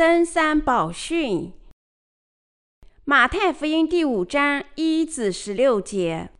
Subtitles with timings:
[0.00, 1.52] 登山宝训。
[3.04, 6.30] 马太福音第五章一至十六节，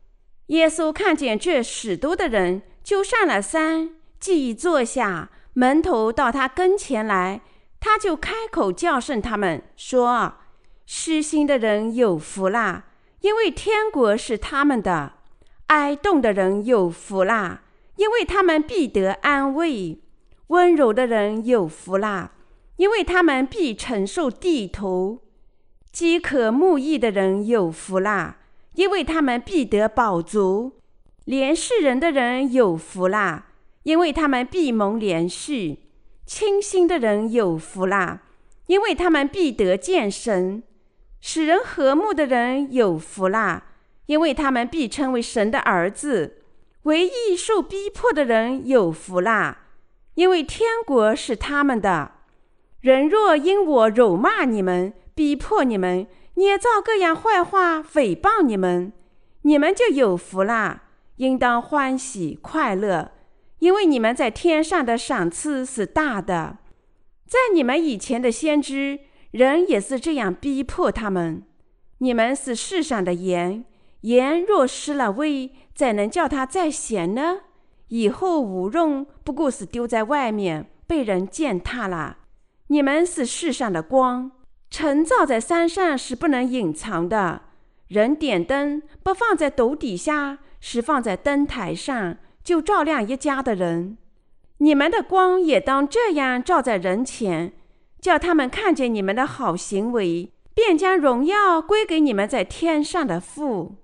[0.47, 7.43] 耶稣看见这许多的人，就上了山，既已坐下，门徒到他跟前来，
[7.79, 10.37] 他就开口叫训他们，说
[10.87, 12.87] ：“失心的人有福啦，
[13.21, 15.13] 因为天国是他们的；
[15.67, 17.65] 哀慟的人有福啦，
[17.97, 19.99] 因为他们必得安慰；
[20.47, 22.33] 温柔的人有福啦，
[22.81, 25.21] 因为他们必承受地土。”
[25.93, 28.39] 饥渴慕义的人有福啦，
[28.75, 30.73] 因为他们必得饱足；
[31.27, 33.49] 怜恤人的人有福啦，
[33.83, 35.77] 因为他们必蒙怜恤；
[36.25, 38.23] 清心的人有福啦，
[38.67, 40.63] 因为他们必得见神；
[41.21, 43.65] 使人和睦的人有福啦，
[44.07, 46.35] 因为他们必称为神的儿子；
[46.85, 49.67] 为义受逼迫的人有福啦，
[50.15, 52.13] 因为天国是他们的。
[52.81, 58.93] 人若因我辱骂你们，逼迫你们，捏造各样坏话，诽谤你们，
[59.43, 60.85] 你们就有福啦！
[61.17, 63.13] 应当欢喜快乐，
[63.59, 66.57] 因为你们在天上的赏赐是大的。
[67.27, 69.01] 在你们以前的先知，
[69.33, 71.43] 人也是这样逼迫他们。
[71.99, 73.67] 你们是世上的盐，
[74.01, 77.41] 盐若失了味，怎能叫它再咸呢？
[77.89, 82.17] 以后无用，不过是丢在外面，被人践踏了。
[82.73, 84.31] 你们是世上的光。
[84.71, 87.43] 城照在山上是不能隐藏的。
[87.89, 93.99] 人点灯不放在斗底下，是放在灯台上，就照亮一家的人。
[94.59, 97.53] 你们的光也当这样照在人前，
[98.01, 103.75] 叫他们看见你们的好行为，便将荣耀归给你们在天上的父。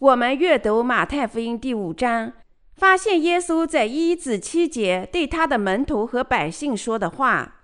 [0.00, 2.32] 我们阅读马太福音第五章，
[2.74, 7.55] 发现耶稣在一至七节对他的门徒和百姓说的话。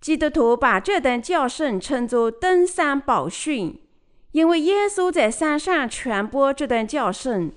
[0.00, 3.78] 基督徒把这段教圣称作登山宝训，
[4.32, 7.52] 因为耶稣在山上传播这段教圣。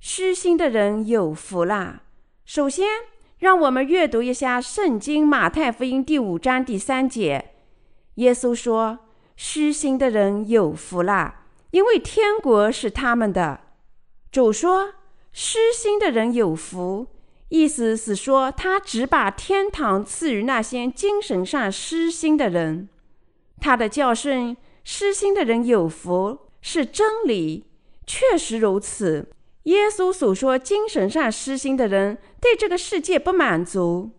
[0.00, 2.02] 失心的人有福啦！
[2.44, 2.86] 首先，
[3.38, 7.52] 让我们阅读一下圣经马太福音第五章第三节。
[8.16, 8.98] 耶稣说
[9.36, 13.60] ：“失心的人有福啦，因为天国是他们的。”
[14.32, 14.94] 主说
[15.32, 17.06] ：“失心的人有福。”
[17.48, 22.88] 意思是说，他只把天堂赐予那些精神上失心的人。
[23.60, 27.64] 他的教训“失心的人有福”是真理，
[28.06, 29.28] 确实如此。
[29.62, 34.10] 耶稣所说，精神上失心的人对这个世界不满足，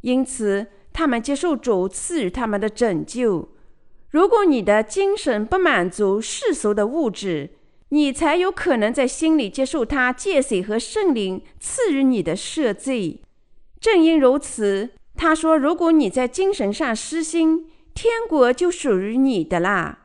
[0.00, 3.50] 因此他们接受主赐予他们的拯救。
[4.10, 7.50] 如果你的精神不满足世俗的物质，
[7.90, 13.20] 你才有可能在心里接受他借水和圣灵赐予你的赦罪。
[13.80, 19.98] 正因如此，他说：“如果你在精神上失心，天国就属于你的啦。”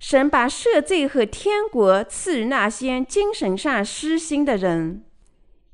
[0.00, 5.04] 神把赦罪和天国赐予那些精神上失心的人。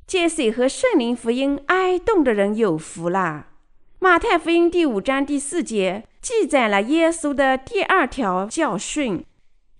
[0.06, 3.52] 借水和圣灵福音哀慟的人有福啦。
[3.98, 9.24] 马太福音第五章第四节记载了耶稣的第二条教训。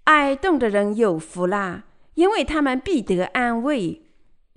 [0.06, 1.84] 哀慟的人有福啦，
[2.15, 4.03] 因为他们必得安慰。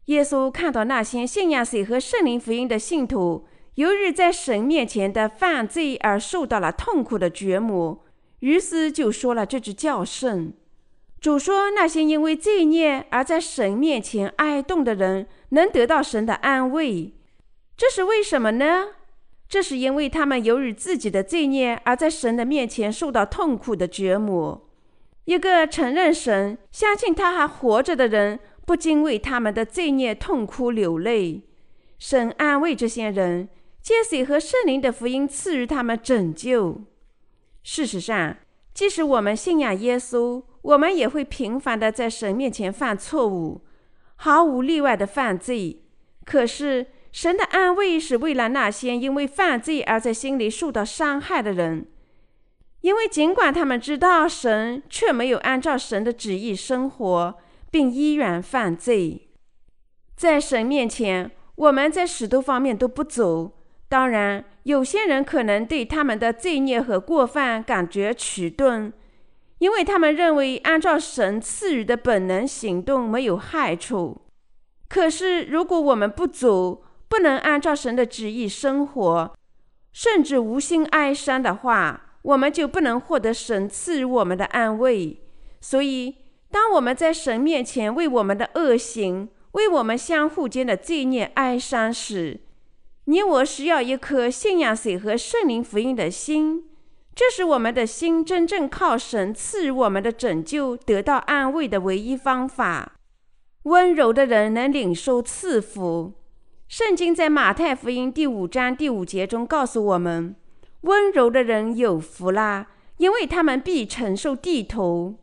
[0.05, 3.45] 耶稣看到那些信仰水和圣灵福音的信徒，
[3.75, 8.03] 由于在神面前的犯罪而受到了痛苦的折磨，
[8.39, 10.53] 于是就说了这句教训。
[11.19, 17.13] 主说，那些因为罪孽而在神面前哀慟的人，能得到神的安慰。
[17.75, 18.87] 这是为什么呢？
[19.47, 24.68] 这是因为他们由于自己的罪孽而在神的面前受到痛苦的折磨。
[25.29, 31.43] 一个承认神、相信他还活着的人，不禁为他们的罪孽痛哭流泪。
[31.99, 33.47] 神安慰这些人，
[33.79, 36.81] 借水和圣灵的福音赐予他们拯救。
[37.61, 38.37] 事实上，
[38.73, 43.61] 即使我们信仰耶稣，我们也会频繁地在神面前犯错误，
[44.15, 45.83] 毫无例外的犯罪。
[46.25, 51.85] 可是，神的安慰是为了那些因为犯罪而在心里受到伤害的人。
[52.81, 57.35] 因为尽管他们知道神，却没有按照神的旨意生活，
[57.69, 59.29] 并依然犯罪。
[60.15, 63.51] 在神面前，我们在许多方面都不足。
[63.87, 68.93] 当然，有些人可能对他们的罪孽和过犯感觉迟钝，
[69.57, 74.21] 因为他们认为按照神赐予的本能行动没有害处。
[74.87, 79.35] 可是，如果我们不足，不能按照神的旨意生活，
[79.91, 85.21] 甚至无心哀伤的话，我们就不能获得神赐予我们的安慰。
[85.61, 86.15] 所以，
[86.51, 92.39] 当我们在神面前为我们的恶行、为我们相互间的罪孽哀伤时，
[93.05, 96.65] 你我需要一颗信仰水和圣灵福音的心，
[97.15, 102.93] 这是我们的心真正靠神赐予我们的拯救得到安慰的唯一方法。
[103.63, 106.13] 温柔的人能领受赐福。
[106.67, 110.35] 圣经在马太福音第五章第五节中告诉我们
[110.81, 112.67] ：“温柔的人有福啦，
[112.97, 115.15] 因为他们必承受地头。”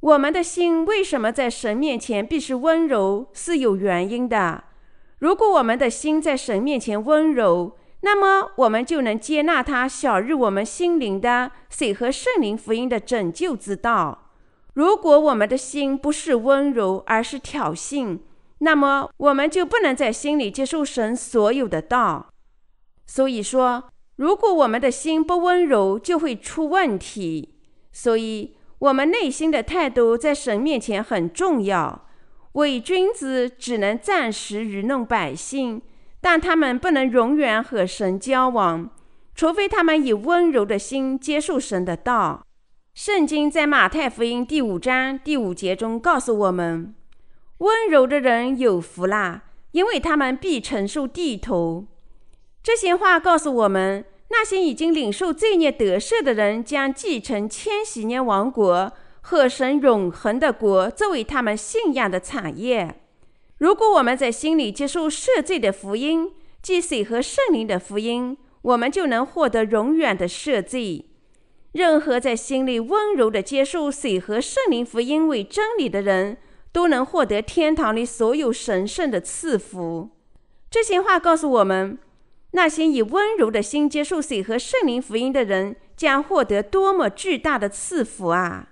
[0.00, 4.62] 我们的心为什么在神面前必是温柔，是有原因的。
[5.18, 14.30] 如果我们的心在神面前温柔，那么我们就能接纳他晓諭我们心灵的水和圣灵福音的拯救之道。
[14.74, 18.20] 如果我们的心不是温柔，而是挑衅，
[18.58, 22.28] 那么我们就不能在心里接受神所有的道。
[23.04, 27.56] 所以说，如果我们的心不温柔，就会出问题。
[27.90, 28.54] 所以。
[28.80, 32.06] 我们内心的态度在神面前很重要。
[32.52, 35.82] 伪君子只能暂时愚弄百姓，
[36.20, 38.88] 但他们不能永远和神交往，
[39.34, 42.46] 除非他们以温柔的心接受神的道。
[42.94, 46.94] 圣经在马太福音第五章第五节中告诉我们
[47.58, 49.42] ：“温柔的人有福啦，
[49.72, 51.88] 因为他们必承受地头。”
[52.62, 54.04] 这些话告诉我们。
[54.30, 63.00] 那些已经领受罪孽得赦的人，将继承千禧年王国和神永恒的国，作为他们信仰的产业。
[63.56, 71.06] 如果我们在心里接受赦罪的福音，即水和圣灵的福音，我们就能获得永远的赦罪。
[71.72, 76.36] 任何在心里温柔地接受水和圣灵福音为真理的人，
[76.70, 80.10] 都能获得天堂里所有神圣的赐福。
[80.70, 81.98] 这些话告诉我们。
[82.52, 88.68] 那些以温柔的心接受水和圣灵福音的人，将获得多么巨大的赐福啊！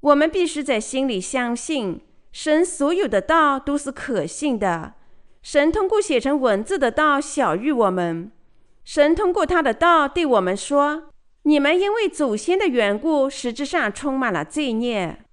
[0.00, 2.00] 我们必须在心里相信，
[2.32, 4.94] 神所有的道都是可信的。
[5.42, 8.32] 神通过写成文字的道晓諭我们，
[8.84, 11.10] 神通过他的道对我们说
[11.44, 15.24] ：“你们因为祖先的缘故，实质上充满了罪孽。”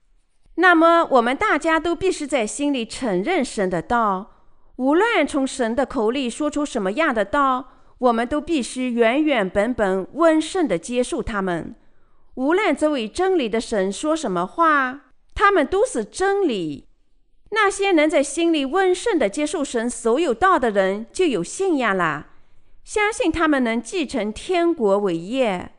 [0.58, 4.35] 那么，我们大家都必须在心里承认神的道。
[4.78, 11.74] 无论从神的口里说出什么样的道，我们都必须原原本本温顺地接受他们。
[12.34, 16.88] 无论这位真理的神说什么话，他们都是真理。
[17.52, 22.28] 那些能在心里温顺地接受神所有道的人，就有信仰了，
[22.84, 25.72] 相信他们能继承天国伟业。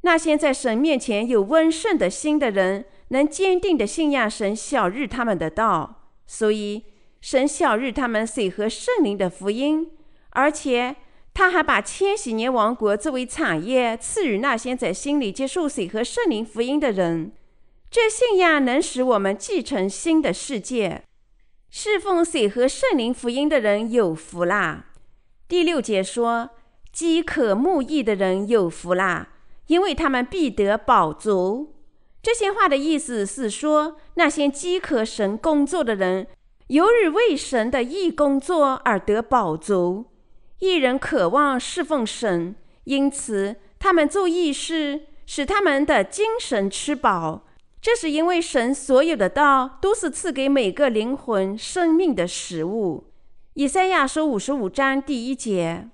[0.00, 6.84] 那些在神面前有温顺的心的人，能坚定地信仰神晓日他们的道，所以。
[7.24, 9.90] 神晓諭他们水和圣灵的福音，
[10.32, 10.94] 而且
[11.32, 17.32] 他还把千禧年王国作为产业赐予那些在心里接受水和圣灵福音的人。
[17.90, 21.02] 这信仰能使我们继承新的世界。
[21.70, 24.88] 侍奉水和圣灵福音的人有福啦！
[25.48, 26.50] 第六节说
[26.92, 29.30] ：“饥渴慕义的人有福啦，
[29.68, 31.72] 因为他们必得饱足。”
[32.22, 36.26] 这些话的意思是说，那些饥渴神工作的人。
[36.68, 40.06] 由于为神的义工作而得饱足，
[40.60, 47.44] 义人渴望侍奉神，因此他们做义事，使他们的精神吃饱。
[47.82, 53.12] 这是因为神所有的道都是赐给每个灵魂生命的食物。
[53.52, 55.90] 以赛亚书五十五章第一节，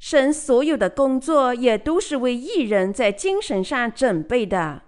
[0.00, 4.82] 神所有的工作也都是为义人在精神上准备的。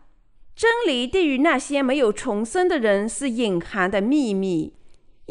[0.56, 4.74] 真理对于那些没有重生的人是隐含的秘密。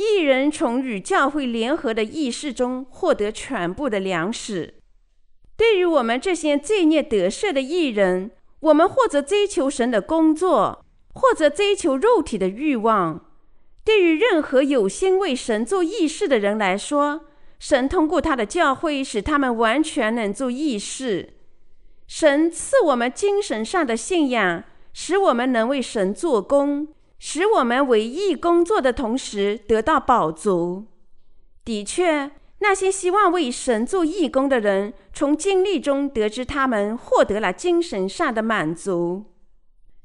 [0.02, 4.74] 义人从与教会联合的义事中获得全部的粮食。
[5.56, 8.32] 对于我们这些罪孽得赦的艺人，
[8.62, 13.28] 我们或者追求神的工作，或者追求肉体的欲望。
[13.84, 17.26] 对于任何有心为神做义事的人来说，
[17.60, 21.34] 神通过他的教会使他们完全能做义事。
[22.08, 26.88] 神赐我们精神上的信仰，使我们能为神做工。
[27.24, 30.88] 使我们为义工作的同时得到饱足。
[31.64, 39.26] 的确，那些希望为神做义工的人，从经历中得知他们获得了精神上的满足。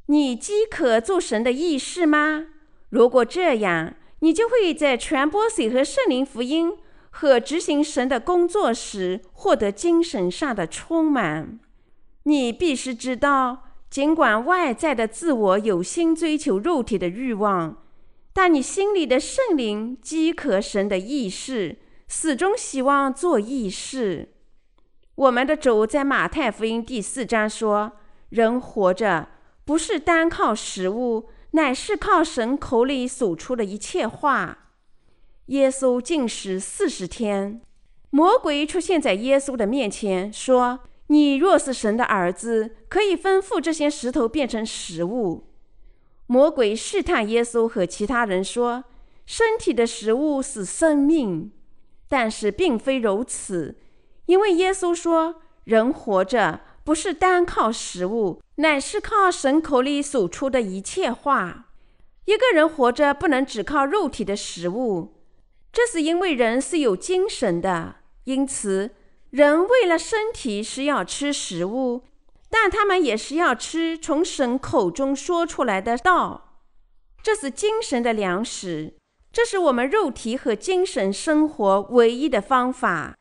[0.08, 2.48] 你饥渴做神的义事吗？
[2.90, 6.74] 如果这样，你就会在传播水和圣灵福音
[7.08, 11.58] 和执行神的工作时获得精神上的充满。
[12.24, 13.62] 你必须知道。
[13.88, 17.82] 尽管外在的自我有心追求肉体的欲望，
[18.32, 21.78] 但你心里的圣灵饥渴神的义事，
[22.08, 24.34] 始终希望做义事。
[25.14, 27.92] 我们的主在马太福音第四章说
[28.28, 29.28] ：“人活着
[29.64, 34.58] 不是单靠食物，乃是靠神口里所出的一切话。”
[35.46, 37.62] 耶稣禁食四十天，
[38.10, 45.48] 魔鬼出现在耶稣的面前说：“你若是神的儿子，可以吩咐这些石头变成食物。”
[46.26, 48.84] 魔鬼试探耶稣和其他人说
[49.24, 51.52] ：“身体的食物是生命。”
[52.08, 53.76] 但是并非如此，
[54.26, 61.72] 因为耶稣说：“人活着不是单靠食物，乃是靠神口里所出的一切话。
[62.26, 65.14] 一个人活着不能只靠肉体的食物，
[65.72, 68.92] 这是因为人是有精神的，因此
[69.36, 72.04] 人为了身体是要吃食物。”
[72.48, 76.60] 但他们也是要吃从神口中说出来的道，
[77.22, 78.94] 这是精神的粮食，
[79.32, 83.14] 这是我们肉体和精神生活唯一的方法。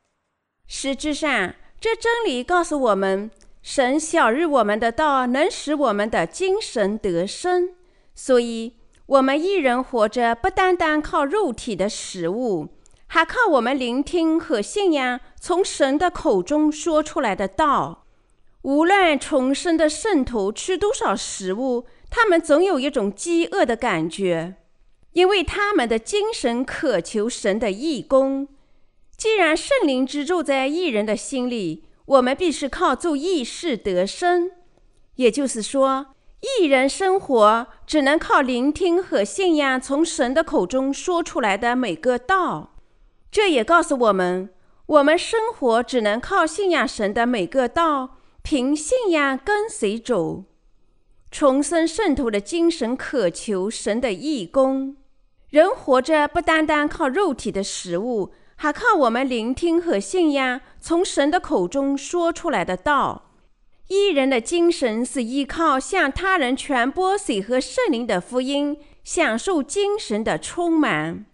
[0.68, 3.30] 实质上，这真理告诉我们，
[3.62, 7.74] 神晓日我们的道能使我们的精神得生，
[8.14, 12.70] 所以，我们一人活着不单单靠肉体的食物，
[13.16, 18.04] 还靠我们聆听和信仰从神的口中说出来的道。
[18.64, 24.56] 无论重生的圣徒吃多少食物，他们总有一种饥饿的感觉，
[25.14, 28.50] 因为他们的精神渴求神的义工。
[29.16, 34.52] 既然圣灵居住在异人的心里，我们必是靠做义事得生。
[35.16, 36.08] 也就是说，
[36.60, 42.74] 异人生活只能靠聆听和信仰从神的口中说出来的每个道。
[43.36, 44.50] 这也告诉我们，
[44.86, 48.16] 我们生活只能靠信仰神的每个道。
[48.42, 50.46] 凭信仰跟随主，
[51.30, 54.96] 重生圣徒的精神渴求神的义工。
[55.50, 63.32] 人活着不单单靠肉体的食物，还靠我们聆听和信仰从神的口中说出来的道。
[63.90, 71.26] 义人的精神是依靠向他人传播水和圣灵的福音，享受精神的充满。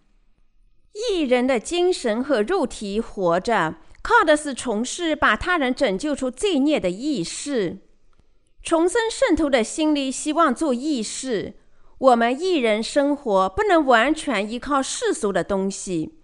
[0.94, 3.76] 义人的精神和肉体活着。
[4.04, 7.78] 靠的是从事把他人拯救出罪孽的义事。
[8.64, 11.54] 重生圣徒的心里希望做义事。
[12.00, 16.16] 我们义人生活不能完全依靠世俗的东西，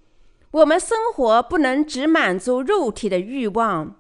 [0.49, 3.95] 我们生活不能只满足肉体的欲望。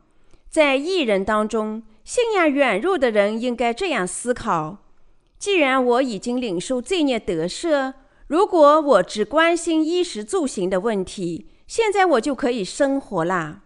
[0.49, 4.79] 在义人当中，信仰软弱的人应该这样思考：
[5.37, 7.93] 既然我已经领受罪孽得赦，
[8.27, 13.63] 如果我只关心衣食住行的问题，现在我就可以生活啦。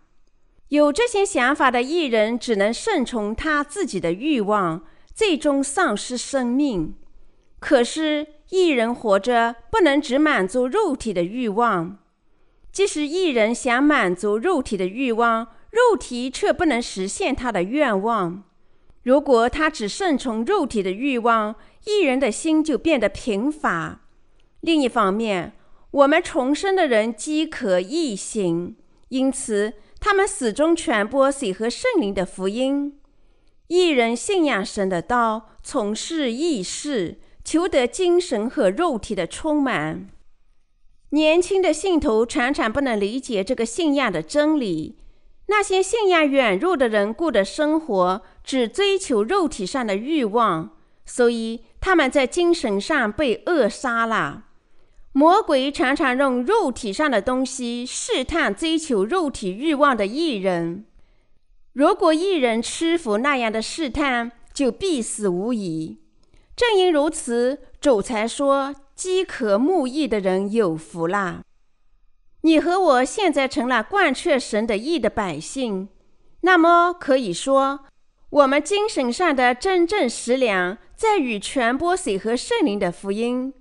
[0.67, 6.93] 有这些想法的艺人，只能顺从他自己的欲望，最终丧失生命。
[7.59, 11.97] 可是艺人活着，不能只满足肉体的欲望。
[12.71, 18.43] 即使艺人想满足肉体的欲望，肉体却不能实现他的愿望。
[19.03, 24.01] 如果他只顺从肉体的欲望，艺人的心就变得贫乏。
[24.61, 25.53] 另一方面，
[25.91, 28.75] 我们重生的人饥渴义行，
[29.09, 29.73] 因此。
[30.03, 32.99] 他们始终传播水和圣灵的福音。
[33.67, 40.09] 一人信仰神的道，从事义事，求得精神和肉体的充满。
[41.11, 44.97] 年轻的信徒常常不能理解这个信仰的真理。
[45.45, 50.71] 那些信仰软弱的人过的生活，只追求肉体上的欲望，
[51.05, 54.45] 所以他们在精神上被扼杀了。
[55.13, 60.85] 魔鬼常常用肉体上的东西试探追求肉体欲望的义人。
[61.73, 65.97] 如果义人屈服那样的试探，就必死无疑。
[66.55, 71.41] 正因如此，主才说：“饥渴慕义的人有福啦！”
[72.43, 75.89] 你和我现在成了贯彻神的义的百姓，
[76.41, 77.81] 那么可以说，
[78.29, 83.53] 我们精神上的真正食粮在于传播水和圣灵的福音。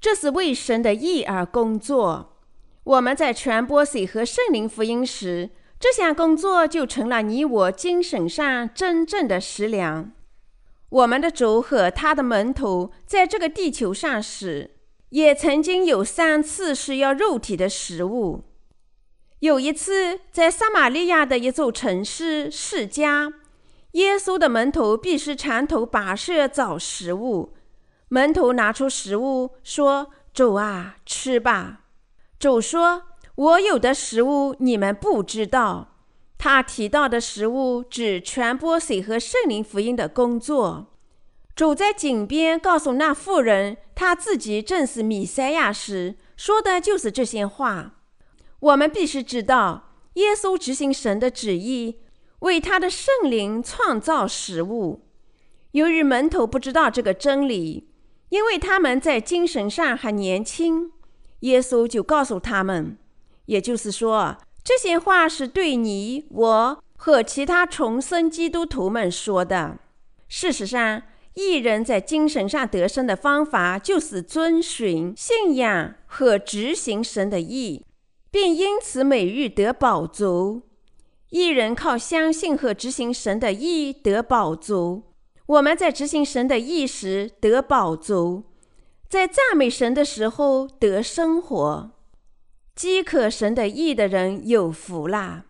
[0.00, 2.36] 这是为神的义而工作。
[2.84, 10.12] 我们在传播水和圣灵福音时，这项工作就成了你我精神上真正的食粮。
[10.88, 14.76] 我们的主和他的门徒在这个地球上时，
[15.10, 18.44] 也曾经有三次是要肉体的食物。
[19.40, 23.32] 有一次，在撒玛利亚的一座城市示迦，
[23.92, 27.54] 耶稣的门徒必须长途跋涉找食物。
[28.08, 31.80] 门徒拿出食物，说：“主啊，吃吧。”
[32.40, 33.02] 主说
[33.36, 35.96] ：“我有的食物你们不知道。”
[36.38, 40.94] 他提到的食物指传播水和圣灵福音的工作。
[41.54, 47.96] 主在井边告诉那妇人，他自己正是弥赛亚时，说的就是这些话。
[48.60, 51.98] 我们必须知道，耶稣执行神的旨意，
[52.38, 55.08] 为他的圣灵创造食物。
[55.72, 57.90] 由于门徒不知道这个真理。
[58.30, 60.92] 因为他们在精神上还年轻，
[61.40, 62.98] 耶稣就告诉他们，
[63.46, 69.78] 也就是说，这些话是对你我和其他重生基督徒们说的。
[70.28, 71.02] 事实上，
[71.34, 77.84] 一人在精神上得生的方法，就是遵循、信仰和执行神的意，
[78.30, 80.62] 并因此每日得饱足。
[81.30, 85.07] 一人靠相信和执行神的意得饱足。
[85.48, 88.42] 我们在执行神的意时得饱足，
[89.08, 91.90] 在赞美神的时候得生活。
[92.76, 95.46] 饥渴神的意的人有福啦！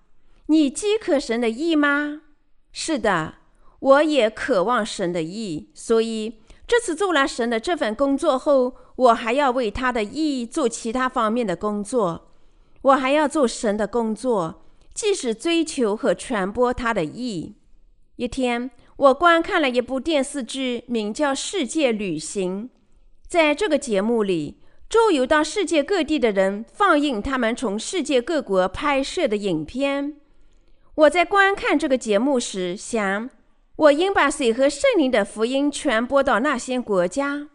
[0.47, 2.23] 你饥渴神的意吗？
[2.71, 3.35] 是的，
[3.81, 5.73] 我也渴望神的意。
[5.75, 12.31] 所以这次做了神的这份工作后，我还要为他的意做其他方面的工作。
[12.83, 14.63] 我还要做神的工作，
[14.95, 17.57] 即是追求和传播他的意。
[18.15, 18.71] 一天。
[18.99, 22.65] 我观看了一部电视剧，名叫《世界旅行》。
[23.29, 24.59] 在这个节目里，
[24.91, 30.17] 周游到世界各地的人放映他们从世界各国拍摄的影片。
[30.97, 33.31] 我在观看这个节目时，想，
[33.77, 37.51] 我应把水和圣灵的福音传播到那些国家。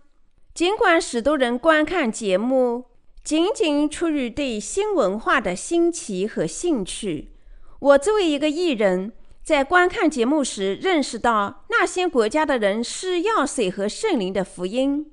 [0.54, 2.86] 尽管许多人观看节目
[3.22, 7.34] 仅仅出于对新文化的新奇和兴趣，
[7.80, 9.12] 我作为一个艺人。
[9.44, 15.12] 在观看节目时，认识到那些国家的人是要水和圣灵的福音。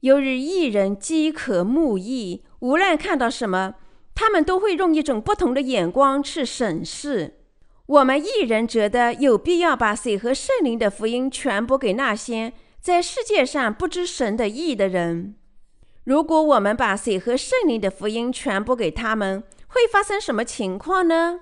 [0.00, 3.74] 由于一人饥渴慕义，无论看到什么，
[4.14, 7.40] 他们都会用一种不同的眼光去审视。
[7.84, 15.34] 我们一人觉得有必要把水和圣灵的福音传播给那些在世界上不知神的义的人。
[16.04, 21.40] 如果我们把水和圣灵的福音传播给他们，会发生什么情况呢？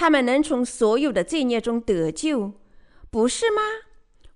[0.00, 2.54] 他们能从所有的罪孽中得救，
[3.10, 3.60] 不是吗？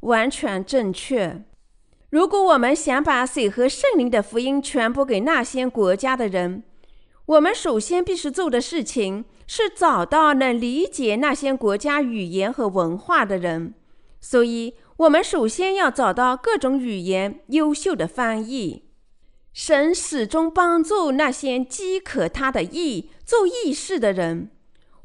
[0.01, 1.43] 完全正确。
[2.11, 6.65] 如果我们想把水和圣灵的福音传播给那些国家的人，
[7.25, 13.73] 我们首先必须做的事情是找到能理解那些国家语言和文化的人。
[14.21, 18.91] 所以，我们首先要找到各种语言优秀的翻译。
[19.55, 24.51] 神始终帮助那些饥渴他的意、做义事的人。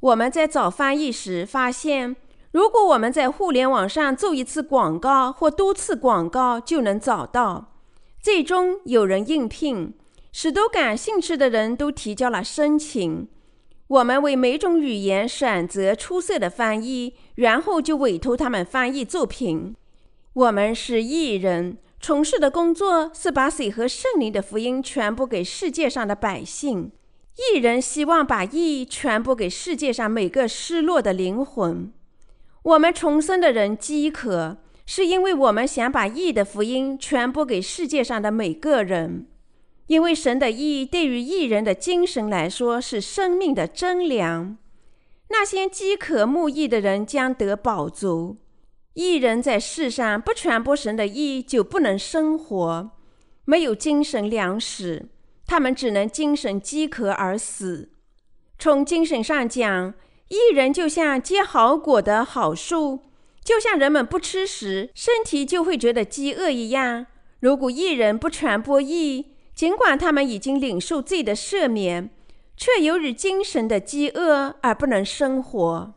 [0.01, 2.15] 我们在找翻译时发现，
[2.51, 7.73] 如果我们在互联网上做一次广告或多次广告，就能找到。
[8.21, 9.93] 最终有人应聘，
[10.31, 13.27] 许多感兴趣的人都提交了申请。
[13.87, 19.75] 我们为每种语言选择出色的翻译，然后就委托他们翻译作品。
[20.33, 26.91] 我们是艺人，从事的工作是把水和圣灵的福音传播给世界上的百姓。
[27.39, 31.89] 义人希望把义传播给世界上每个失落的灵魂。
[32.63, 39.25] 我们重生的人饥渴，是因为我们想把义的福音传播给世界上的每个人。
[39.87, 44.57] 因为神的义对于义人的精神来说是生命的真粮。
[45.29, 48.37] 那些饥渴慕义的人将得饱足。
[48.95, 52.91] 义人在世上不传播神的义，就不能生活，
[53.45, 55.07] 没有精神粮食。
[55.49, 57.89] 他们只能精神饥渴而死。
[58.59, 59.95] 从精神上讲，
[60.27, 62.99] 艺人就像结好果的好树，
[63.43, 67.07] 就像人们不吃时身体就会觉得饥饿一样。
[67.39, 72.11] 如果艺人不传播义，尽管他们已经领受罪的赦免，
[72.55, 75.95] 却由于精神的饥饿而不能生活。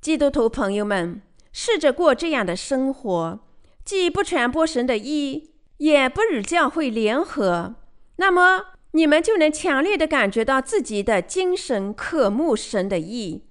[0.00, 1.22] 基督徒朋友们，
[1.52, 3.38] 试着过这样的生活，
[3.84, 7.76] 既不传播神的义，也不与教会联合，
[8.16, 13.44] 那么，你们就能强烈地感觉到自己的精神渴慕神的意，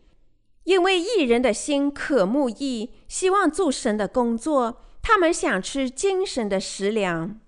[0.65, 4.81] 因为艺人的心渴慕意，希望做神的工作。
[5.01, 7.39] 他们想吃精神的食粮。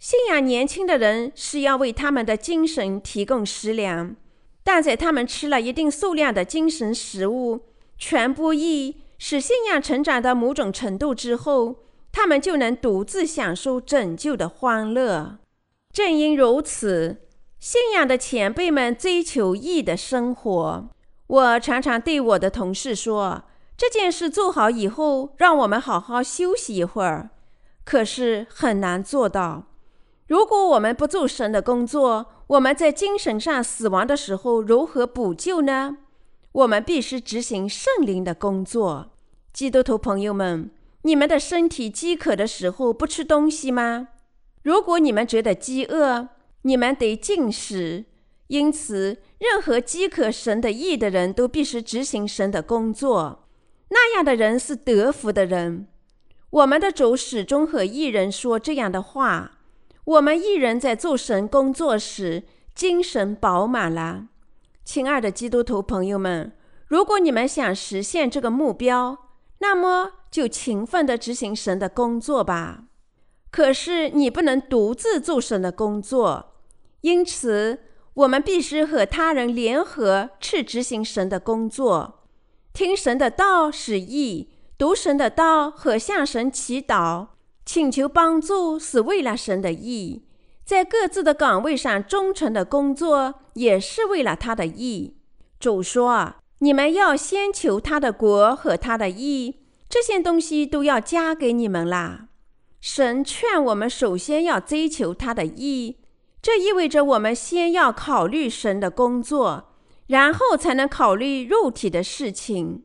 [0.00, 4.16] 信仰年轻的人是要为他们的精神提供食粮，
[4.64, 7.60] 但在他们吃了一定数量的精神食物，
[7.96, 11.76] 传播意，使信仰成长到某种程度之后，
[12.10, 15.38] 他们就能独自享受拯救的欢乐。
[15.92, 17.25] 正因如此。
[17.58, 20.88] 信仰的前辈们追求义的生活。
[21.26, 23.42] 我常常对我的同事说
[23.76, 27.30] ：“这件事做好以后，让我们好好休息一会儿。”
[27.84, 29.64] 可是很难做到。
[30.28, 35.98] 如果我们不做神的工作，我们在精神上死亡的时候如何补救呢？
[36.52, 39.12] 我们必须执行圣灵的工作。
[39.52, 40.70] 基督徒朋友们，
[41.02, 44.08] 你们的身体饥渴的时候不吃东西吗？
[44.62, 46.28] 如果你们觉得饥饿，
[46.66, 48.06] 你们得进食，
[48.48, 53.48] 因此，任何饥渴神的意的人都必须执行神的工作。
[53.90, 55.86] 那样的人是得福的人。
[56.50, 59.52] 我们的主始终和义人说这样的话。
[60.04, 62.42] 我们义人在做神工作时，
[62.74, 64.26] 精神饱满了。
[64.84, 66.52] 亲爱的基督徒朋友们，
[66.88, 69.16] 如果你们想实现这个目标，
[69.58, 72.84] 那么就勤奋地执行神的工作吧。
[73.52, 76.55] 可是你不能独自做神的工作，
[77.00, 77.78] 因此
[78.14, 82.24] 我们必须和他人联合去执行神的工作。
[82.72, 87.28] 听神的道是义，读神的道和向神祈祷、
[87.64, 90.24] 请求帮助是为了神的义，
[90.64, 95.16] 在各自的岗位上忠诚的工作也是为了他的义。
[95.58, 96.34] 主说。
[96.60, 99.56] 你们要先求他的国和他的义，
[99.90, 102.28] 这些东西都要加给你们啦。
[102.80, 105.98] 神劝我们首先要追求他的义，
[106.40, 109.72] 这意味着我们先要考虑神的工作，
[110.06, 112.84] 然后才能考虑肉体的事情。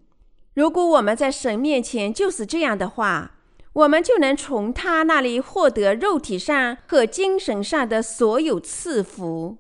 [0.54, 3.38] 如果我们在神面前就是这样的话，
[3.74, 9.60] 我们就能从他那里获得肉体上和精神上的所有赐福。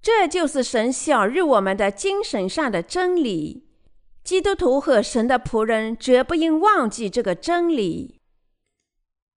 [0.00, 3.68] 这就是神晓諭我们的精神上的真理。
[4.24, 8.20] 基督徒和神的仆人绝不应忘记这个真理。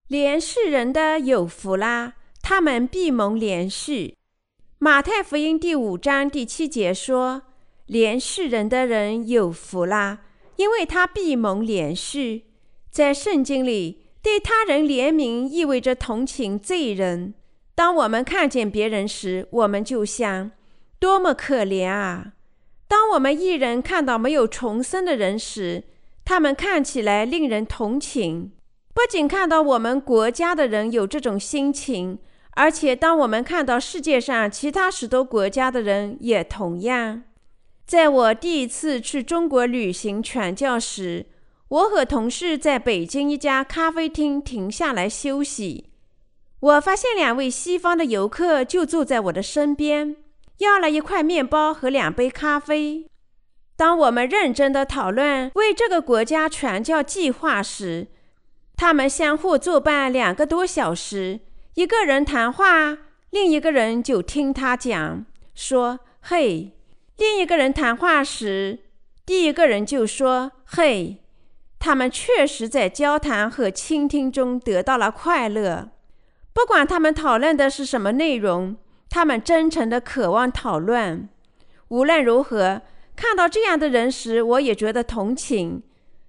[0.09, 2.15] 怜恤人的有福啦，
[2.47, 4.13] 他们必蒙怜恤。
[4.79, 7.45] 马太福音第五章第七节说
[7.89, 10.19] ：“怜恤人的人有福啦，
[10.57, 12.43] 因为他必蒙怜恤。”
[12.93, 17.33] 在圣经里，对他人怜悯意味着同情罪人。
[17.75, 20.51] 当我们看见别人时，我们就想：
[20.99, 22.35] 多么可怜啊！
[22.87, 25.85] 当我们一人看到没有重生的人时，
[26.27, 28.53] 他们看起来令人同情。
[28.93, 32.19] 不仅看到我们国家的人有这种心情，
[32.57, 37.23] 而且当我们看到世界上其他许多国家的人也同样。
[37.87, 41.27] 在我第一次去中国旅行传教时，
[41.69, 45.91] 我和同事在北京一家咖啡厅停下来休息。
[46.61, 50.17] 我发现两位西方的游客就坐在我的身边，
[50.59, 53.07] 要了一块面包和两杯咖啡。
[53.77, 58.07] 当我们认真地讨论为这个国家传教计划时，
[58.77, 61.41] 他们相互作伴两个多小时，
[61.75, 62.97] 一个人谈话，
[63.31, 66.71] 另一个人就听他讲，说“嘿”；
[67.19, 68.79] 另一个人谈话时，
[69.27, 71.19] 第一个人就说“嘿”。
[71.81, 75.91] 他们确实在交谈和倾听中得到了快乐。
[76.53, 78.77] 不管他们讨论的是什么内容，
[79.11, 81.29] 他们真诚地渴望讨论。
[81.89, 82.83] 无论如何，
[83.17, 85.83] 看到这样的人时，我也觉得同情。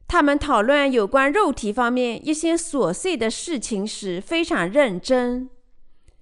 [0.08, 5.50] 他们讨论有关肉体方面一些琐碎的事情时非常认真，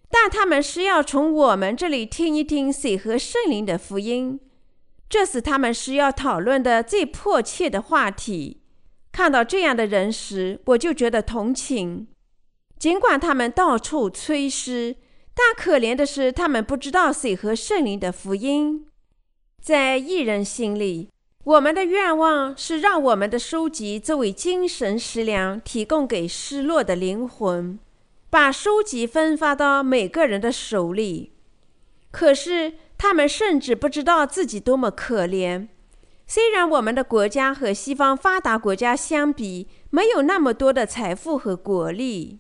[0.10, 4.40] 但他们是要从我们这里听一听水和圣灵的福音，
[5.10, 8.62] 这是他们需要讨论的最迫切的话题。
[9.12, 12.08] 看到这样的人时，我就觉得同情。
[12.80, 14.98] 尽管他们到处吹嘘，
[15.36, 18.88] 但可怜的是，他们不知道水和圣灵的福音。
[19.62, 21.10] 在义人心里，
[21.46, 27.78] 我们的愿望是让我们的书籍作为精神食粮，提供给失落的灵魂，
[28.30, 31.34] 把书籍分发到每个人的手里。
[32.12, 35.68] 可是，他们甚至不知道自己多么可怜。
[36.26, 42.40] 虽然我们的国家和西方发达国家相比，没有那么多的财富和国力。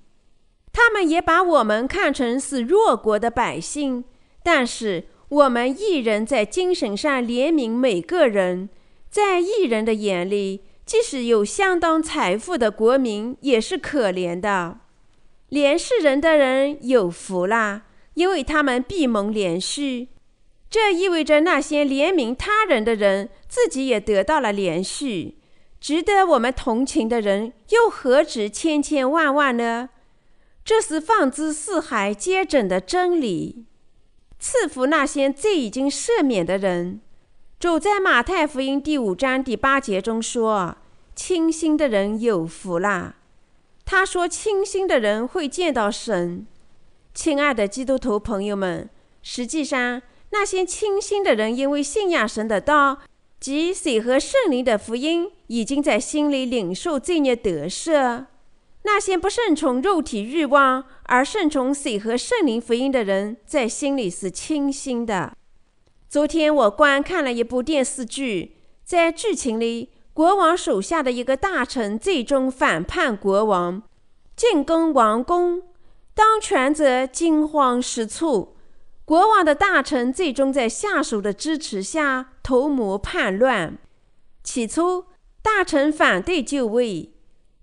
[0.71, 4.05] 他们也把我们看成是弱国的百姓，
[4.41, 8.69] 但是我们一人在精神上怜悯每个人，
[9.13, 14.79] 在异人的眼里，即使有相当财富的国民也是可怜的。
[15.51, 17.83] 怜恤人的人有福啦，
[18.15, 20.07] 因为他们必蒙怜恤。
[20.67, 25.35] 这意味着那些怜悯他人的人，自己也得到了怜恤。
[25.79, 29.89] 值得我们同情的人又何止千千万万呢？
[30.65, 33.65] 这是放之四海皆准的真理。
[34.39, 36.99] 赐福那些罪已经赦免的人。
[37.63, 40.75] 主在马太福音第五章第八节中说
[41.15, 43.15] ：“清心的人有福啦。”
[43.87, 46.45] 他说：“清心的人会见到神。”
[47.15, 48.89] 亲爱的基督徒朋友们，
[49.21, 52.97] 实际上那些清心的人，因为信仰神的道
[53.39, 58.25] 及水和圣灵的福音，已经在心里领受罪孽得赦。
[58.81, 65.31] 那些不顺从肉体欲望而顺从水和圣灵福音的人，在心里是清心的。
[66.13, 73.81] 昨天我观看了一部电视剧，在剧情里，国王手下的一个大臣最终反叛国王，
[74.35, 75.63] 进攻王宫。
[76.13, 78.55] 当权者惊慌失措，
[79.05, 83.79] 国王的大臣最终在下属的支持下图谋叛乱。
[84.43, 85.05] 起初，
[85.41, 87.11] 大臣反对就位。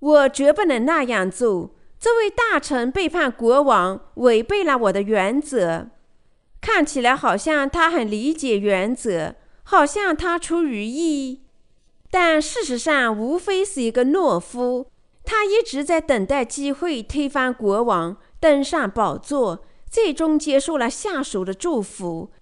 [0.01, 1.71] 我绝不能那样做。
[2.01, 5.91] 这位大臣背叛国王，违背了我的原则。
[6.61, 11.43] 看起来好像他很理解原则，好像他出于义。
[12.11, 14.91] 但事实上无非是一个懦夫。
[15.23, 22.33] 他一直在等待机会推翻国王，登上宝座，最终接受了下属的祝福，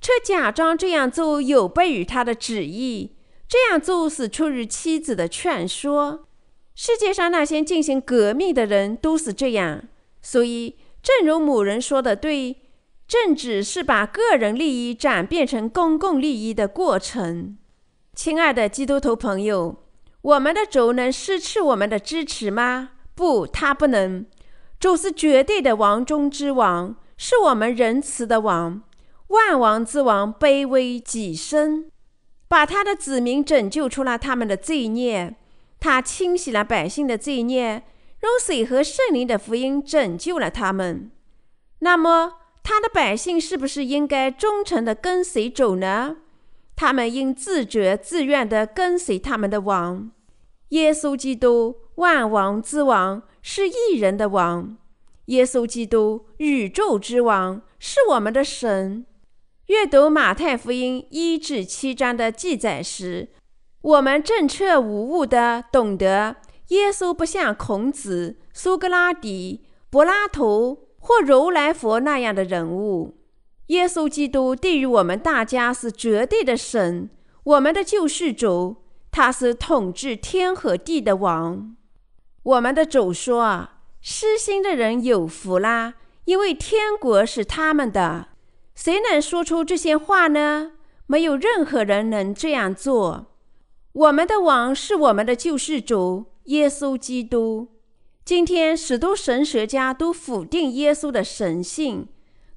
[0.00, 3.16] 却假装这样做有悖于他的旨意。
[3.48, 6.26] 这样做是出于妻子的劝说。
[6.74, 9.82] 世界上那些进行革命的人都是这样。
[10.22, 12.56] 所以，正如某人说的对，
[13.06, 17.56] 政治是把个人利益转变成公共利益的过程。
[18.14, 19.82] 亲爱的基督徒朋友。
[20.22, 22.90] 我们的主能失去我们的支持吗？
[23.14, 24.26] 不，他不能。
[24.80, 28.82] 主是绝对的王中之王，是我们仁慈的王，
[29.28, 31.92] 万王之王，卑微己身，
[32.48, 35.36] 把他的子民拯救出了他们的罪孽。
[35.78, 37.84] 他清洗了百姓的罪孽，
[38.22, 41.12] 用水和圣灵的福音拯救了他们。
[41.78, 42.32] 那么，
[42.68, 46.16] 他的百姓是不是应该忠诚地跟随主呢？
[46.74, 50.10] 他们应自觉自愿地跟随他们的王。
[50.70, 54.76] 耶稣基督，万王之王，是一人的王。
[55.26, 59.06] 耶稣基督，宇宙之王，是我们的神。
[59.66, 63.28] 阅读马太福音一至七章的记载时，
[63.80, 66.34] 我们正确无误地懂得，
[66.70, 73.16] 耶稣不像孔子、苏格拉底、柏拉图或如来佛那样的人物。
[73.68, 77.08] 耶稣基督对于我们大家是绝对的神，
[77.44, 78.78] 我们的救世主。
[79.12, 81.76] 他是统治天和地的王。
[82.42, 83.68] 我们的主说
[84.02, 88.26] ：“失心的人有福啦，因为天国是他们的。”
[88.74, 90.72] 谁能说出这些话呢？
[91.06, 93.26] 没有任何人能这样做。
[93.92, 97.68] 我们的王是我们的救世主耶稣基督。
[98.26, 102.08] 今天许多神学家都否定耶稣的神性，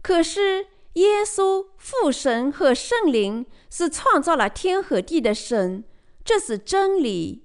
[0.02, 5.84] 可是耶稣父神和圣灵是创造了天和地的神。
[6.26, 7.44] 这是真理，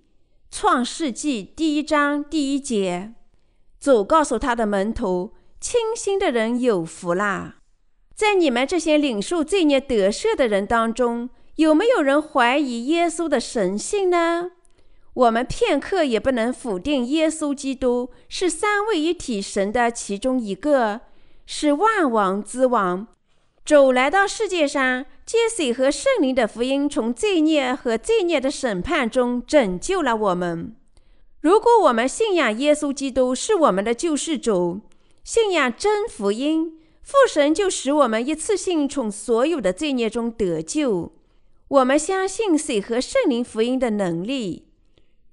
[0.58, 3.12] 《创世纪》第一章第一节，
[3.78, 7.56] 主告诉他的门徒：“清心的人有福啦！”
[8.16, 14.52] 在你们这些领受罪孽得赦的人当中，有没有人怀疑耶稣的神性呢？
[15.14, 21.02] 我们片刻也不能否定耶稣基督是三位一体神的其中一个，
[21.46, 23.06] 是万王之王。
[23.64, 30.74] 主来到世界上，借水和圣灵的福音，从罪孽和罪孽的审判中拯救了我们。
[31.40, 34.80] 如果我们信仰耶稣基督是我们的救世主，
[35.22, 41.12] 信仰真福音，父神就使我们一次性从所有的罪孽中得救。
[41.68, 44.66] 我们相信水和圣灵福音的能力。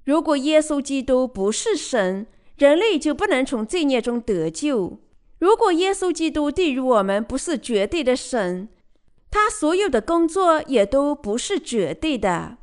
[0.03, 2.25] 如果耶稣基督不是神，
[2.57, 4.99] 人类就不能从罪孽中得救。
[5.39, 8.69] 如果耶稣基督对于我们不是绝对的神，
[9.29, 12.57] 他所有的工作也都不是绝对的。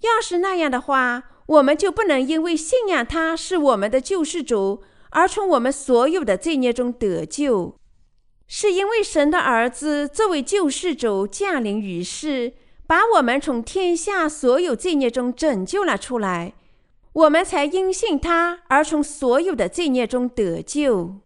[0.00, 7.76] 要是那样的话，我们就不能因为信仰他是我们的救世主，而从我们所有的罪孽中得救。
[8.46, 12.52] 是因为神的儿子作为救世主降临于世，
[12.86, 16.52] 把我们从天下所有罪孽中拯救了出来，
[17.12, 21.20] 我们才因信他而从所有的罪孽中得救。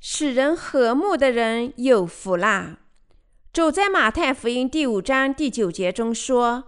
[0.00, 2.78] 使人和睦的人有福啦！
[3.52, 6.64] 主在马太福音第五章第九节中说：“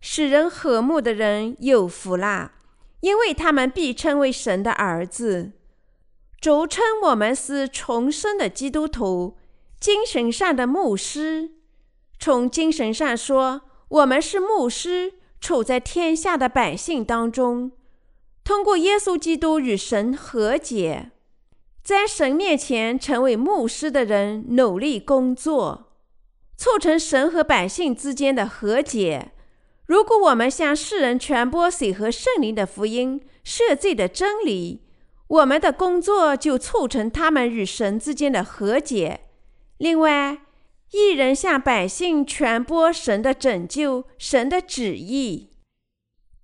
[0.00, 2.52] 使人和睦的人有福啦，
[3.00, 5.52] 因为他们必称为神的儿子。”
[6.40, 9.36] 主称我们是重生的基督徒，
[9.80, 11.50] 精神上的牧师。
[12.20, 17.72] 从精神上说，我们是牧师，处在天下的百姓当中，
[18.48, 21.10] 通过耶稣基督与神和解。
[21.84, 25.92] 在神面前成为牧师的人，努力工作，
[26.56, 29.32] 促成神和百姓之间的和解。
[29.84, 34.80] 如果我们向世人传播水和圣灵的福音、赦罪的真理，
[35.26, 39.20] 我们的工作就促成他们与神之间的和解。
[39.76, 40.38] 另外，
[40.92, 45.50] 一人向百姓传播神的拯救、神的旨意，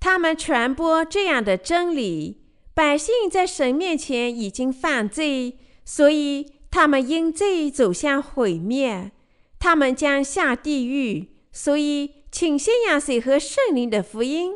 [0.05, 2.43] 他们传播这样的真理。
[2.75, 9.13] 百姓在神面前已经犯罪，所以他们因罪走向毁灭，
[9.59, 11.31] 他们将下地狱。
[11.51, 14.53] 所以，请信仰水和圣灵的福音，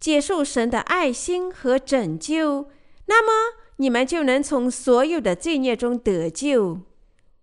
[0.00, 2.68] 接受神的爱心和拯救，
[3.06, 6.80] 那么你们就能从所有的罪孽中得救。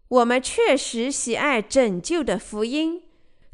[0.09, 3.03] 我们确实喜爱拯救的福音，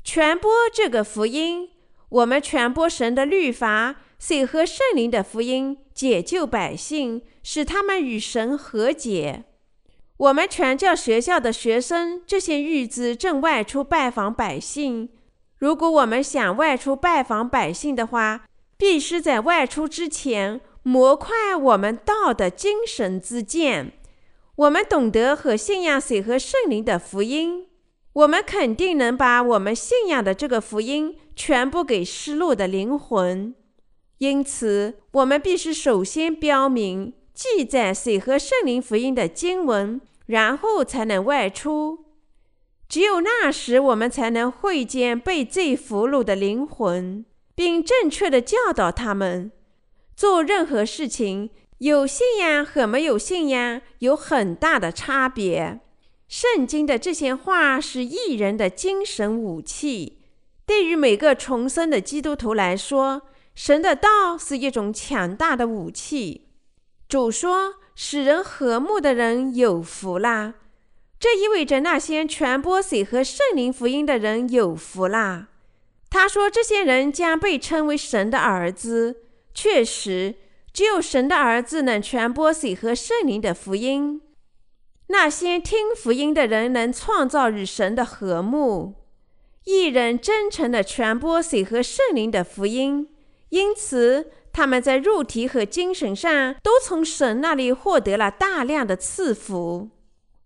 [0.03, 1.69] 传播这个福音。
[2.13, 3.95] 我们传播神的律法。
[4.19, 9.43] 水和圣灵的福音解救百姓，使他们与神和解。
[10.15, 15.09] 我们传教学校的学生这些日子正外出拜访百姓。
[15.57, 18.45] 如果我们想外出拜访百姓的话，
[18.77, 23.91] 必须在外出之前磨快我们道的精神之剑。
[24.55, 27.67] 我们懂得和信仰水和圣灵的福音，
[28.13, 33.55] 我们肯定能把我们信仰的这个福音传播给失落的灵魂。
[34.19, 42.05] 因此，我们必须首先标明记载水和圣灵福音的经文，然后才能外出。
[42.87, 49.51] 只有那时，我们才能会见被罪俘虏的灵魂，并正确的教导他们
[50.15, 51.49] 做任何事情。
[51.79, 55.81] 有信仰和没有信仰有很大的差别。
[56.35, 60.17] 圣经的这些话是异人的精神武器。
[60.65, 63.21] 对于每个重生的基督徒来说，
[63.53, 66.47] 神的道是一种强大的武器。
[67.07, 70.55] 主说：“使人和睦的人有福啦。”
[71.21, 75.49] 这意味着那些传播水和圣灵福音的人有福啦。
[76.09, 79.17] 他说：“这些人将被称为神的儿子。”
[79.53, 80.33] 确实。
[80.73, 84.19] 只有神的儿子能传播水和圣灵的福音。
[85.07, 88.95] 那些听福音的人能创造与神的和睦。
[89.65, 93.07] 一人真诚地传播水和圣灵的福音，
[93.49, 99.89] 因此他们在肉体和精神上都从神那里获得了大量的赐福。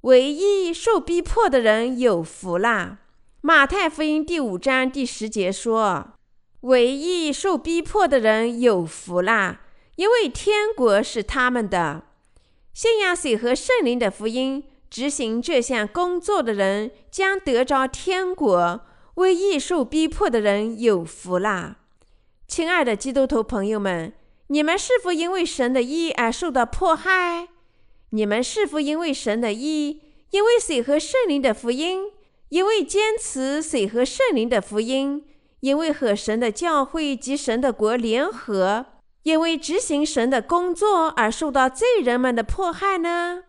[0.01, 2.99] 唯一受逼迫的人有福啦！
[3.41, 6.13] 马太福音第五章第十节说
[6.61, 9.61] ：“唯一受逼迫的人有福啦！”
[9.97, 12.03] 因为天国是他们的，
[12.77, 18.81] 信仰水和圣灵的福音，执行这项工作的人将得着天国。
[19.15, 21.77] 为义受逼迫的人有福啦！
[22.47, 24.13] 亲爱的基督徒朋友们，
[24.49, 27.47] 你们是否因为神的义而受到迫害？
[28.11, 32.11] 你们是否因为神的义，因为水和圣灵的福音，
[32.49, 35.25] 因为坚持水和圣灵的福音，
[35.61, 38.85] 因为和神的教会及神的国联合？
[39.27, 43.43] 因为执行神的工作而受到罪人们的迫害呢？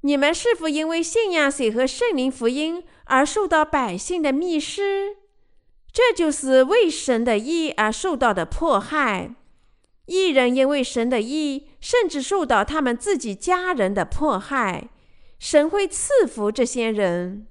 [0.00, 5.16] 你们是否因为信仰水和圣灵福音而受到百姓的蔑视？
[5.92, 9.34] 这就是为神的义而受到的迫害。
[10.06, 14.88] 一人因为神的义，甚至受到他们自己家人的迫害。
[15.38, 17.46] 神会赐福这些人。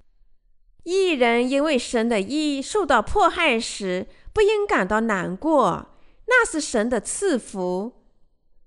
[0.86, 5.93] 一人因为神的义受到迫害时，不应感到难过。
[6.26, 8.02] 那是神的赐福。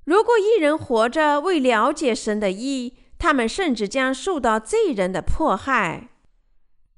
[0.04, 6.10] 如果一人活着未了解神的意，他们甚至将受到罪人的迫害。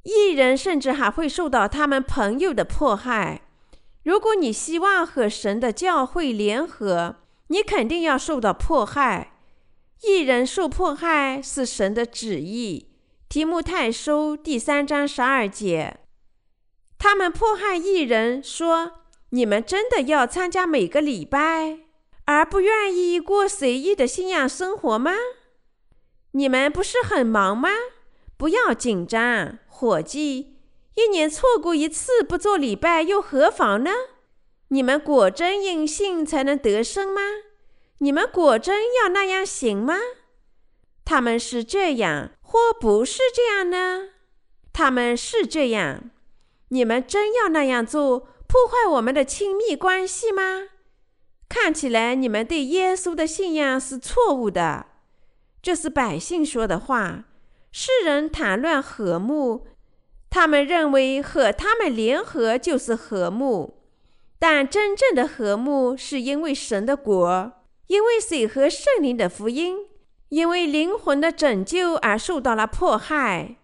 [0.03, 3.43] 一人甚至还会受到他们朋友的迫害。
[4.03, 7.17] 如果你希望和神的教会联合，
[7.49, 9.35] 你肯定要受到迫害。
[10.03, 12.91] 一人受迫害是神的旨意。
[13.29, 15.99] 提摩太书第三章十二节，
[16.99, 18.93] 他们迫害一人说。
[19.31, 21.81] 你们真的要参加每个礼拜，
[22.25, 25.13] 而不愿意过随意的信仰生活吗？
[26.33, 27.69] 你们不是很忙吗？
[28.37, 30.57] 不要紧张，伙计，
[30.95, 33.91] 一年错过一次不做礼拜又何妨呢？
[34.69, 37.21] 你们果真因信才能得生吗？
[37.99, 39.99] 你们果真要那样行吗？
[41.05, 44.09] 他们是这样，或不是这样呢？
[44.73, 46.11] 他们是这样，
[46.69, 48.29] 你们真要那样做？
[48.49, 50.69] 破坏我们的亲密关系吗？
[51.51, 54.87] 看起来你们对耶稣的信仰是错误的。
[55.61, 57.25] 这是百姓说的话。
[57.71, 59.67] 世人谈论和睦，
[60.31, 63.83] 他们认为和他们联合就是和睦。
[64.39, 67.53] 但真正的和睦是因为神的国，
[67.89, 69.77] 因为水和圣灵的福音，
[70.31, 73.57] 因为灵魂的拯救而受到了迫害。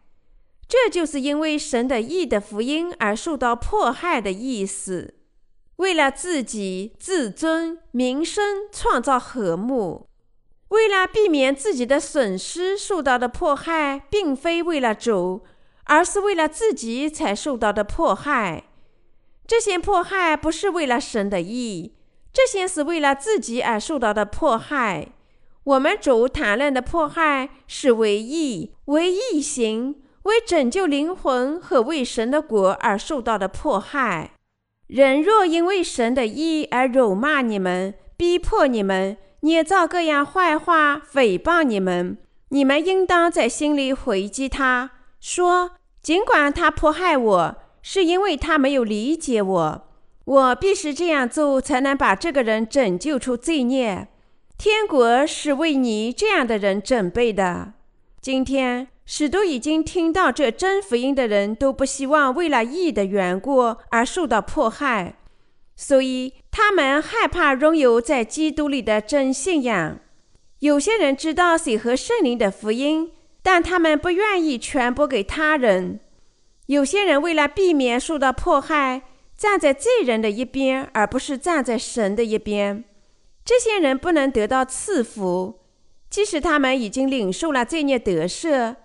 [0.69, 5.15] 这就是因为神的义的福音而受到迫害的意思。
[5.77, 10.09] 为了自己自尊、名声创造和睦，
[10.69, 15.43] 为了避免自己的损失受到的迫害，并非为了主，
[15.85, 18.65] 而是为了自己才受到的迫害。
[19.47, 21.95] 这些迫害不是为了神的义，
[22.33, 25.09] 这些是为了自己而受到的迫害。
[25.65, 30.03] 我们主谈论的迫害是为义、为义行。
[30.25, 34.33] 为拯救灵魂和为神的国而受到的迫害，
[34.87, 42.19] 人若因为神的义而辱骂你们、逼迫你们、捏造各样坏话、诽谤你们，
[42.49, 45.73] 你们应当在心里回击他，说：
[46.03, 49.89] 尽管他迫害我，是因为他没有理解我。
[50.25, 54.09] 我必须这样做，才能把这个人拯救出罪孽。
[54.57, 57.75] 天国是为你这样的人准备的。
[58.25, 58.89] 今天。
[59.05, 65.17] 许多已经听到这真福音的人都不希望为了义的缘故而受到迫害，
[65.77, 69.99] 所以他们害怕拥有在基督里的真信仰。
[70.61, 73.13] 有些人知道水和圣灵的福音，
[73.43, 76.01] 但他们不愿意传播给他人。
[76.69, 79.03] 有些人为了避免受到迫害，
[79.37, 82.85] 站在罪人的一边，而不是站在神的一边。
[83.45, 85.61] 这些人不能得到赐福，
[86.15, 88.77] 即使他们已经领受了罪孽得赦。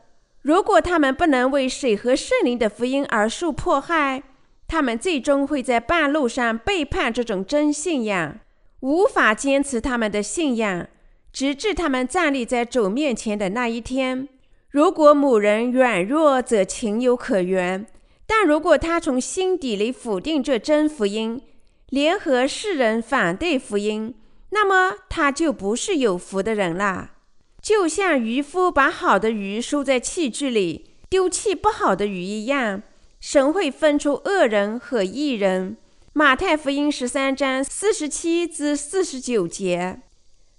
[0.42, 4.24] 如果他们不能为水和圣灵的福音而受迫害，
[4.68, 8.40] 他们最终会在半路上背叛这种真信仰，
[8.80, 10.88] 无法坚持他们的信仰，
[11.32, 14.28] 直至他们站立在主面前的那一天。
[14.72, 17.86] 如果某人软弱，则情有可原；
[18.26, 21.40] 但如果他从心底里否定这真福音，
[21.90, 24.16] 联合世人反对福音，
[24.50, 27.12] 那么他就不是有福的人了。
[27.70, 32.82] 就像渔夫把好的鱼收在器具里，丢弃不好的鱼一样，
[33.20, 35.78] 神会分出恶人和义人。
[36.14, 40.02] 马太福音十三章四十七至四十九节，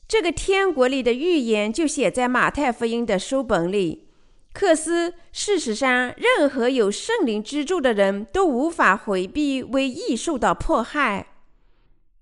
[0.06, 4.06] 这个天国里的预言就写在马太福音的书本里。
[4.52, 11.26] 可是事实上，任何有圣灵居住的人都无法回避为义受到迫害。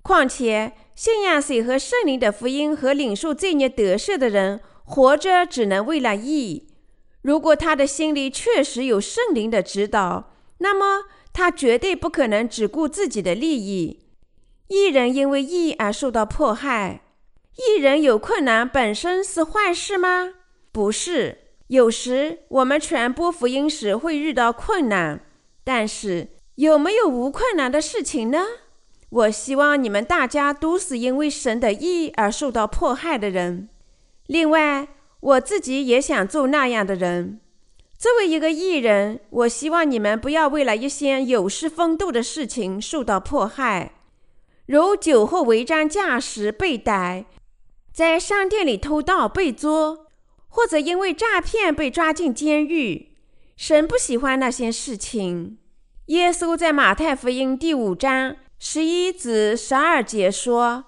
[0.01, 6.67] 况且，信仰水和圣灵的福音和领受罪孽得赦的人，活着只能为了义。
[7.21, 14.01] 如果他的心里确实有圣灵的指导，那么他绝对不可能只顾自己的利益。
[14.69, 17.03] 一人因为义而受到迫害，
[17.57, 20.33] 一人有困难本身是坏事吗？
[20.73, 21.39] 不是。
[21.67, 25.21] 有时我们传播福音时会遇到困难，
[25.65, 28.43] 但是有没有无困难的事情呢？
[29.11, 33.69] 我希望你们大家都是因为神的义而受到迫害的人。
[34.29, 34.89] 另外，
[35.21, 37.41] 我自己也想做那样的人。
[37.99, 43.95] 作为一个艺人，我希望你们不要为了一些有失风度的事情受到迫害，
[44.67, 47.25] 如酒后违章驾驶被逮，
[47.93, 50.07] 在商店里偷盗被捉，
[50.49, 53.17] 或者因为诈骗被抓进监狱。
[53.57, 55.59] 神不喜欢那些事情。
[56.07, 58.37] 耶稣在马太福音第五章。
[58.61, 60.85] 十一至十二节说：“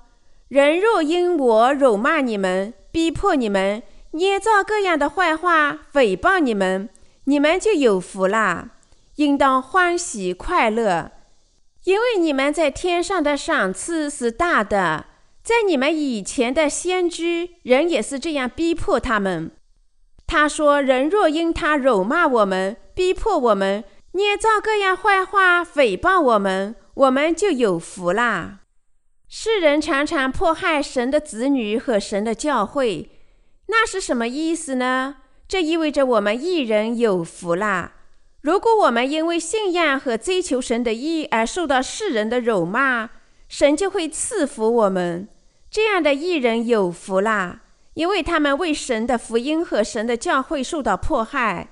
[0.50, 3.80] 人若因我辱骂你们、逼迫你们、
[4.10, 6.88] 捏造各样的坏话、诽谤你们，
[7.24, 8.70] 你们就有福啦，
[9.14, 11.12] 应当欢喜快乐，
[11.84, 15.06] 因为你们在天上的赏赐是大的。
[15.44, 19.52] 在你们以前的先知，人也是这样逼迫他们。
[20.26, 23.84] 他说：人若因他辱骂我们、逼迫我们、
[24.14, 28.59] 捏造各样坏话、诽谤我们。”我们就有福啦！
[29.32, 33.08] 世人常常迫害神的子女和神的教会，
[33.68, 35.18] 那是什么意思呢？
[35.46, 37.92] 这意味着我们一人有福啦。
[38.40, 43.10] 如果我们因为信仰和追求神的义而受到世人的辱骂，
[43.48, 45.28] 神就会赐福我们。
[45.70, 47.60] 这样的义人有福啦，
[47.94, 51.68] 因为他们为神的福音和神的教会受到迫害。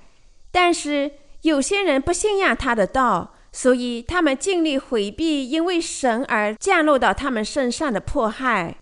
[0.52, 1.10] 但是
[1.42, 3.34] 有些人不信仰他的道。
[3.60, 8.76] 所以，他们尽力回避因为神而降落到他们身上的迫害。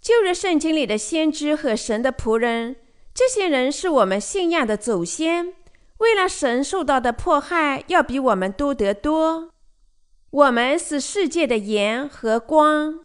[0.00, 2.76] 旧约圣经里的先知和神的仆人，
[3.12, 5.52] 这些人是我们信仰的祖先，
[5.98, 9.50] 为了神受到的迫害要比我们多得多。
[10.30, 13.00] 我们是世界的盐和光。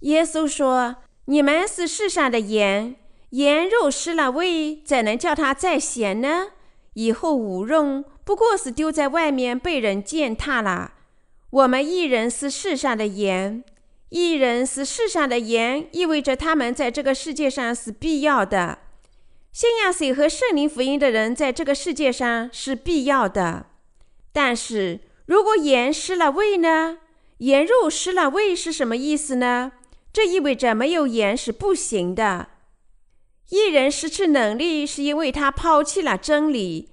[0.00, 0.96] 耶稣说
[1.26, 2.96] ：“你们是世上的盐，
[3.32, 6.46] 盐若失了味，怎能叫它再咸呢？
[6.94, 10.92] 以后无用。”不过是丢在外面被人践踏了。
[11.48, 13.64] 我们一人是世上的盐，
[14.10, 18.80] 一人是世上的盐，意味着他们在这个世界上是必要的。
[19.50, 23.64] 信仰水和圣灵福音的人在这个世界上是必要的。
[24.30, 26.98] 但是如果盐失了味呢？
[27.38, 29.72] 盐若失了味是什么意思呢？
[30.12, 32.48] 这意味着没有盐是不行的。
[33.48, 36.90] 一人失去能力，是因为他抛弃了真理。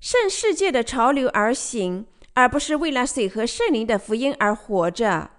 [0.00, 5.30] 顺世界的潮流而行，而不是为了水和圣灵的福音而活着。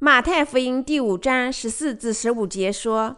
[0.00, 3.16] 马太福音第五章十四至十五节说：“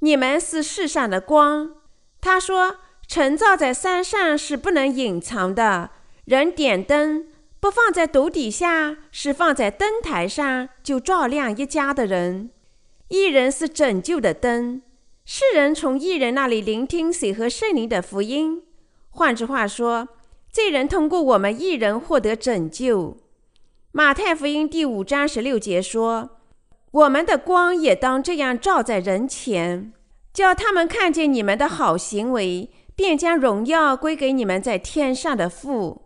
[0.00, 1.76] 你们是世上的光。”
[2.20, 5.90] 他说：“城造在山上是不能隐藏的。
[6.24, 7.28] 人点灯
[7.60, 12.50] 不放在斗底下，是放在灯台上，就照亮一家的人。
[13.08, 14.82] 一人是拯救的灯，
[15.24, 18.64] 世人从一人那里聆听水和圣灵的福音。”
[19.16, 20.08] 换句话说，
[20.50, 23.16] 罪人通过我们一人获得拯救。
[23.92, 26.30] 马太福音第五章十六节说
[26.90, 29.92] ：“我们的光也当这样照在人前，
[30.32, 36.02] 叫他们看见你们的好行为，便将荣耀归给你们在天上的父。”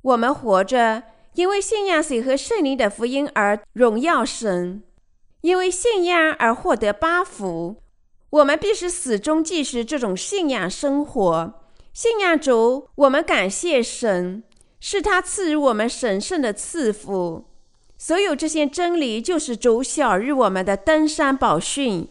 [0.00, 1.02] 我们活着
[1.34, 4.82] 因为信仰水和圣灵的福音而荣耀神，
[5.42, 7.76] 因为信仰而获得八福。
[8.30, 11.60] 我们必须始终继续这种信仰生活。
[11.94, 14.42] 信仰主，我们感谢神，
[14.80, 17.44] 是他赐予我们神圣的赐福。
[17.96, 22.08] 所有这些真理，就是主晓日我们的登山宝训。